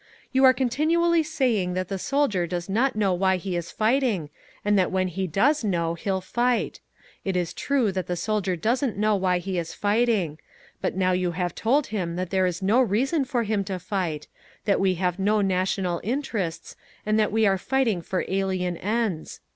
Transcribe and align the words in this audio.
"You 0.31 0.45
are 0.45 0.51
continually 0.53 1.21
saying 1.21 1.75
that 1.75 1.87
the 1.87 1.99
soldier 1.99 2.47
does 2.47 2.67
not 2.67 2.95
know 2.95 3.13
why 3.13 3.37
he 3.37 3.55
is 3.55 3.69
fighting, 3.71 4.31
and 4.65 4.75
that 4.79 4.91
when 4.91 5.09
he 5.09 5.27
does 5.27 5.63
know, 5.63 5.93
he'll 5.93 6.21
fight…. 6.21 6.79
It 7.23 7.35
is 7.37 7.53
true 7.53 7.91
that 7.91 8.07
the 8.07 8.15
soldier 8.15 8.55
doesn't 8.55 8.97
know 8.97 9.15
why 9.15 9.37
he 9.37 9.59
is 9.59 9.75
fighting, 9.75 10.39
but 10.81 10.95
now 10.97 11.11
you 11.11 11.33
have 11.33 11.53
told 11.53 11.85
him 11.93 12.15
that 12.15 12.31
there 12.31 12.47
is 12.47 12.63
no 12.63 12.81
reason 12.81 13.25
for 13.25 13.43
him 13.43 13.63
to 13.65 13.77
fight, 13.77 14.25
that 14.65 14.79
we 14.79 14.95
have 14.95 15.19
no 15.19 15.39
national 15.41 16.01
interests, 16.03 16.75
and 17.05 17.19
that 17.19 17.31
we 17.31 17.45
are 17.45 17.59
fighting 17.59 18.01
for 18.01 18.25
alien 18.27 18.77
ends…." 18.77 19.39